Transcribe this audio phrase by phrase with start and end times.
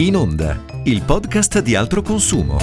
[0.00, 2.56] In Onda, il podcast di altro consumo.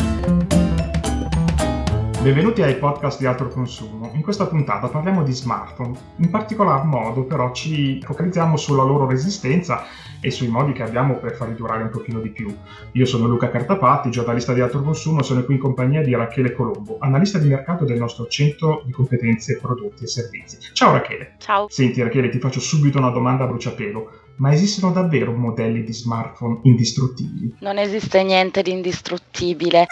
[2.23, 4.09] Benvenuti ai podcast di altro consumo.
[4.15, 5.95] In questa puntata parliamo di smartphone.
[6.15, 9.83] In particolar modo però ci focalizziamo sulla loro resistenza
[10.19, 12.51] e sui modi che abbiamo per farli durare un pochino di più.
[12.93, 16.97] Io sono Luca Cartapatti, giornalista di altro consumo, sono qui in compagnia di Rachele Colombo,
[17.01, 20.57] analista di mercato del nostro centro di competenze prodotti e servizi.
[20.73, 21.35] Ciao Rachele.
[21.37, 21.67] Ciao.
[21.69, 26.59] Senti Rachele, ti faccio subito una domanda a bruciapelo ma esistono davvero modelli di smartphone
[26.63, 27.55] indistruttibili?
[27.59, 29.85] Non esiste niente di indistruttibile.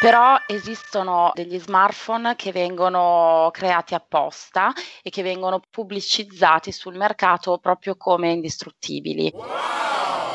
[0.00, 7.96] Però esistono degli smartphone che vengono creati apposta e che vengono pubblicizzati sul mercato proprio
[7.96, 9.30] come indistruttibili.
[9.32, 9.81] Wow!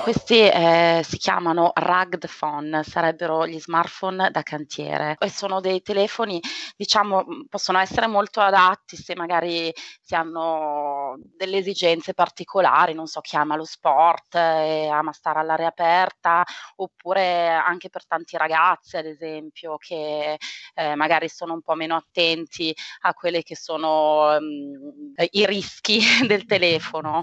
[0.07, 5.17] Questi eh, si chiamano rugged phone, sarebbero gli smartphone da cantiere.
[5.19, 6.39] E sono dei telefoni,
[6.77, 13.35] diciamo, possono essere molto adatti se magari si hanno delle esigenze particolari, non so, chi
[13.35, 16.41] ama lo sport e ama stare all'aria aperta,
[16.77, 20.37] oppure anche per tanti ragazzi, ad esempio, che
[20.73, 26.45] eh, magari sono un po' meno attenti a quelli che sono um, i rischi del
[26.45, 27.19] telefono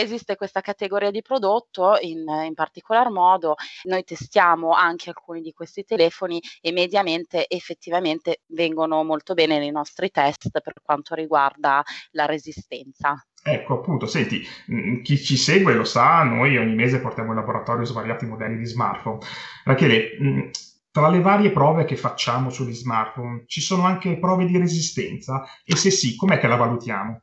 [0.00, 3.54] esiste questa categoria di prodotto in, in, particolar modo,
[3.84, 10.10] noi testiamo anche alcuni di questi telefoni e mediamente effettivamente vengono molto bene nei nostri
[10.10, 11.82] test per quanto riguarda
[12.12, 13.22] la resistenza.
[13.42, 17.84] Ecco, appunto, senti, mm, chi ci segue lo sa, noi ogni mese portiamo in laboratorio
[17.84, 19.18] svariati modelli di smartphone.
[19.64, 20.40] Rachele, mm,
[20.90, 25.46] tra le varie prove che facciamo sugli smartphone, ci sono anche prove di resistenza?
[25.64, 27.22] E se sì, com'è che la valutiamo?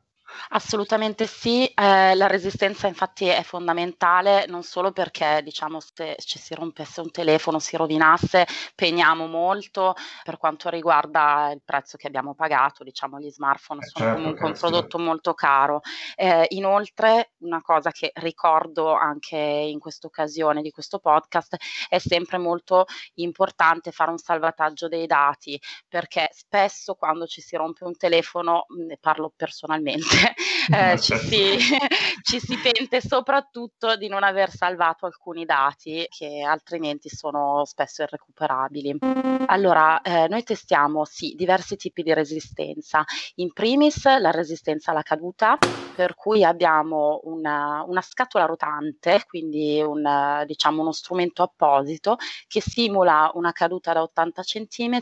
[0.50, 6.54] Assolutamente sì, eh, la resistenza infatti è fondamentale non solo perché diciamo se ci si
[6.54, 12.84] rompesse un telefono, si rovinasse, pegniamo molto per quanto riguarda il prezzo che abbiamo pagato,
[12.84, 15.80] diciamo gli smartphone eh, sono certo, comunque un prodotto molto caro.
[16.14, 21.56] Eh, inoltre una cosa che ricordo anche in questa occasione di questo podcast
[21.88, 27.84] è sempre molto importante fare un salvataggio dei dati perché spesso quando ci si rompe
[27.84, 30.25] un telefono, ne parlo personalmente,
[30.72, 31.58] eh, ci, si,
[32.22, 38.98] ci, si, pente soprattutto di non aver salvato alcuni dati che altrimenti sono spesso irrecuperabili.
[39.46, 43.04] Allora, eh, noi testiamo sì diversi tipi di resistenza.
[43.36, 45.58] In primis la resistenza alla caduta,
[45.94, 52.16] per cui abbiamo una, una scatola rotante, quindi un, diciamo uno strumento apposito
[52.46, 54.98] che simula una caduta da 80 cm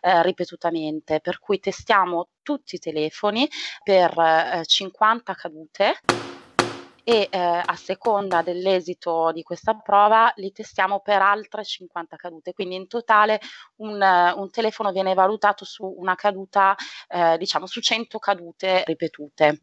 [0.00, 3.48] eh, ripetutamente, per cui testiamo tutti i telefoni
[3.82, 5.94] per eh, 50 cadute
[7.04, 12.52] e eh, a seconda dell'esito di questa prova li testiamo per altre 50 cadute.
[12.52, 13.40] Quindi in totale
[13.76, 16.76] un, un telefono viene valutato su una caduta,
[17.08, 19.60] eh, diciamo su 100 cadute ripetute.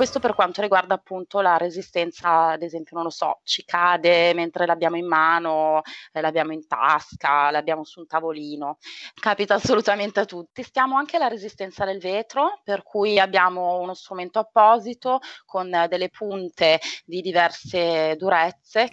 [0.00, 4.64] Questo per quanto riguarda appunto la resistenza, ad esempio, non lo so, ci cade mentre
[4.64, 5.82] l'abbiamo in mano,
[6.14, 8.78] eh, l'abbiamo in tasca, l'abbiamo su un tavolino.
[9.12, 10.62] Capita assolutamente a tutti.
[10.62, 16.80] Stiamo anche la resistenza del vetro, per cui abbiamo uno strumento apposito con delle punte
[17.04, 18.88] di diverse durezze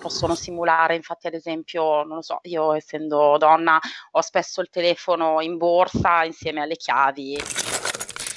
[0.00, 3.78] possono simulare, infatti ad esempio, non lo so, io essendo donna
[4.10, 7.75] ho spesso il telefono in borsa insieme alle chiavi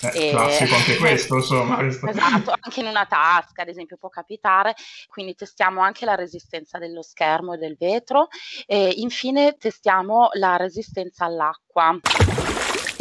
[0.02, 0.32] eh, e...
[0.32, 1.86] Classico anche questo, insomma.
[1.86, 4.76] esatto, anche in una tasca, ad esempio, può capitare.
[5.08, 8.28] Quindi testiamo anche la resistenza dello schermo e del vetro.
[8.66, 11.98] E infine testiamo la resistenza all'acqua.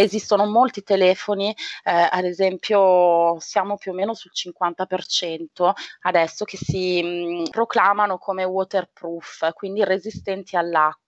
[0.01, 1.51] Esistono molti telefoni,
[1.83, 5.73] eh, ad esempio siamo più o meno sul 50%
[6.03, 11.08] adesso che si mh, mm, proclamano come waterproof, quindi resistenti all'acqua.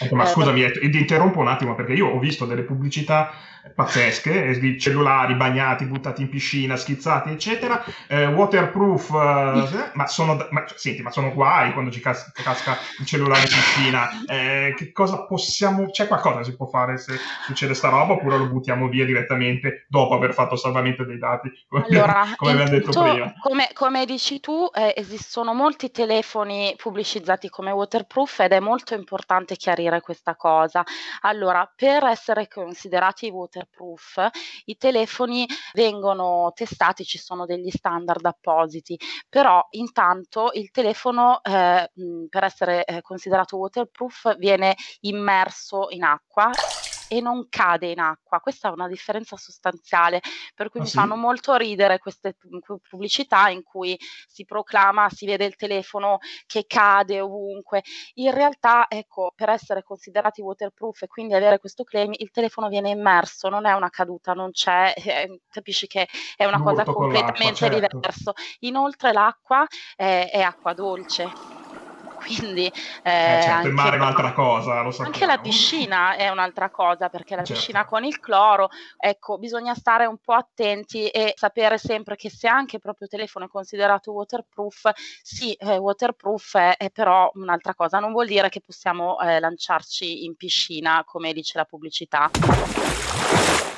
[0.00, 3.32] Ecco, ma eh, scusami, eh, ti interrompo un attimo perché io ho visto delle pubblicità
[3.74, 10.46] pazzesche, eh, di cellulari bagnati, buttati in piscina, schizzati, eccetera, eh, waterproof, eh, ma, sono,
[10.50, 14.92] ma, senti, ma sono guai quando ci cas- casca il cellulare in piscina, eh, che
[14.92, 18.88] cosa possiamo, c'è qualcosa che si può fare se succede sta roba oppure lo buttiamo
[18.88, 23.32] via direttamente dopo aver fatto salvamento dei dati, come, allora, come abbiamo detto prima?
[23.40, 30.00] Come, come dici tu, esistono molti telefoni pubblicizzati come waterproof ed è molto importante chiarire
[30.00, 30.84] questa cosa.
[31.22, 34.30] Allora, per essere considerati waterproof, waterproof,
[34.66, 38.98] i telefoni vengono testati, ci sono degli standard appositi,
[39.28, 41.90] però intanto il telefono eh,
[42.28, 46.50] per essere eh, considerato waterproof viene immerso in acqua
[47.08, 48.40] e non cade in acqua.
[48.40, 50.20] Questa è una differenza sostanziale,
[50.54, 50.98] per cui Ah, mi sì?
[50.98, 56.64] fanno molto ridere queste pu- pubblicità in cui si proclama, si vede il telefono che
[56.66, 57.82] cade ovunque.
[58.14, 62.90] In realtà, ecco, per essere considerati waterproof e quindi avere questo claim, il telefono viene
[62.90, 66.06] immerso, non è una caduta, non c'è, eh, capisci che
[66.36, 67.68] è una cosa completamente certo.
[67.70, 68.32] diversa.
[68.60, 69.66] Inoltre l'acqua
[69.96, 71.32] è, è acqua dolce,
[72.18, 72.70] quindi
[73.02, 75.10] Eh, eh, certo, il mare è anche, un'altra cosa, lo sappiamo.
[75.12, 77.54] anche la piscina è un'altra cosa, perché la Certo.
[77.54, 78.68] piscina con il cloro,
[78.98, 83.46] ecco, bisogna stare un po' attenti e sapere sempre che se anche il proprio telefono
[83.46, 84.90] è considerato waterproof,
[85.22, 90.24] sì, è waterproof è, è però un'altra cosa, non vuol dire che possiamo eh, lanciarci
[90.24, 92.30] in piscina, come dice la pubblicità.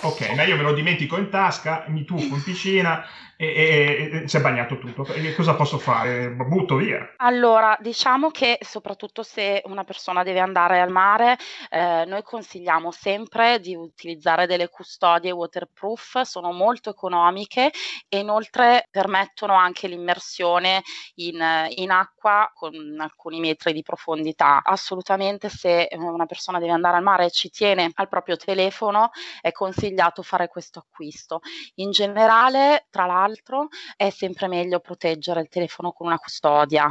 [0.02, 3.04] Ok, ma io me lo dimentico in tasca, mi tuffo in piscina
[3.36, 5.04] e, e- e si è bagnato tutto.
[5.12, 6.30] E cosa posso fare?
[6.30, 7.06] Butto via.
[7.18, 11.38] Allora, diciamo che soprattutto se una persona deve andare al mare,
[11.68, 17.70] eh, noi consigliamo sempre di utilizzare delle custodie waterproof, sono molto economiche
[18.08, 20.82] e inoltre permettono anche l'immersione
[21.16, 21.42] in,
[21.76, 24.62] in acqua con alcuni metri di profondità.
[24.62, 29.10] Assolutamente se una persona deve andare al mare e ci tiene al proprio telefono,
[29.40, 31.40] è consigliato fare questo acquisto.
[31.76, 36.88] In generale, tra l'altro, è sempre meglio proteggere il telefono con una custodia.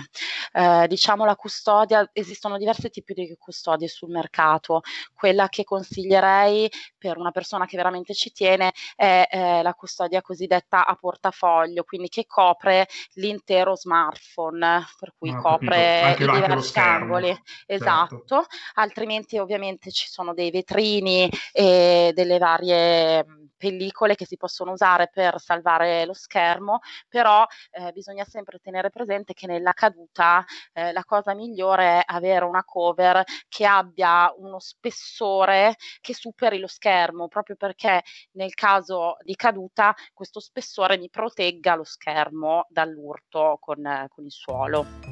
[0.52, 4.82] Eh, diciamo la custodia, esistono diversi tipi di custodie sul mercato.
[5.14, 10.86] Quella che consiglierei per una persona che veramente ci tiene è eh, la custodia cosiddetta
[10.86, 17.28] a portafoglio, quindi che copre l'intero smartphone, per cui Ah, copre i diversi angoli.
[17.28, 17.64] Certo.
[17.68, 18.46] Esatto,
[18.76, 25.40] altrimenti ovviamente ci sono dei vetrini e delle varie pellicole che si possono usare per
[25.40, 31.36] salvare lo schermo, però eh, bisogna sempre tenere presente che nella caduta eh, la cosa
[31.36, 38.02] migliore è avere una cover che abbia uno spessore che superi lo schermo, proprio perché
[38.32, 45.09] nel caso di caduta questo spessore mi protegga lo schermo dall'urto con, con il suolo.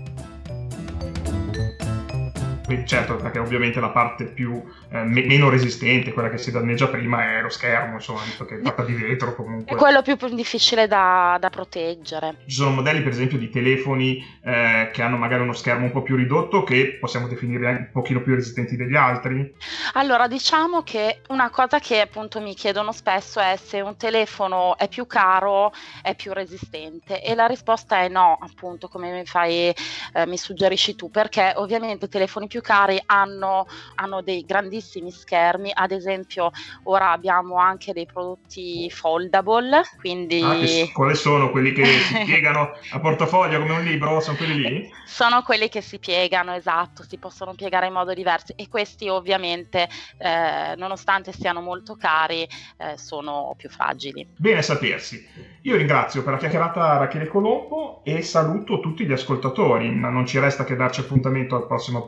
[2.86, 4.62] Certo, perché ovviamente la parte più
[4.92, 8.58] eh, me- meno resistente, quella che si danneggia prima, è lo schermo, insomma, visto che
[8.58, 9.75] è fatta di vetro È comunque.
[9.78, 12.36] quello più più difficile da, da proteggere.
[12.46, 16.02] Ci sono modelli, per esempio, di telefoni eh, che hanno magari uno schermo un po'
[16.02, 19.56] più ridotto, che possiamo definire un pochino più resistenti degli altri.
[19.94, 24.88] Allora, diciamo che una cosa che appunto mi chiedono spesso è se un telefono è
[24.90, 25.72] più caro,
[26.02, 29.74] è più resistente e la risposta è no, appunto, come mi fai,
[30.14, 33.65] eh, mi suggerisci tu, perché ovviamente i telefoni più cari hanno,
[33.95, 36.51] hanno dei grandissimi schermi, ad esempio
[36.83, 42.71] ora abbiamo anche dei prodotti foldable, quindi Ah, che quali sono quelli che si piegano
[42.92, 44.19] a portafoglio come un libro?
[44.19, 44.89] Sono quelli lì?
[45.06, 49.88] sono quelli che si piegano, esatto, si possono piegare in modo diverso e questi ovviamente,
[50.18, 54.27] eh, nonostante siano molto cari, eh, sono più fragili.
[54.36, 55.25] Bene sapersi.
[55.62, 60.39] Io ringrazio per la chiacchierata Rachele Colombo e saluto tutti gli ascoltatori, ma non ci
[60.39, 62.07] resta che darci appuntamento al prossimo